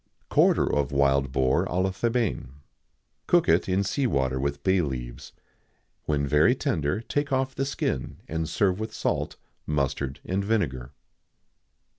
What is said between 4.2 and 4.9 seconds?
with bay